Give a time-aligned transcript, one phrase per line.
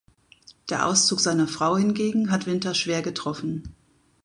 [0.71, 3.75] Der Auszug seiner Frau hingegen hat Winter schwer getroffen.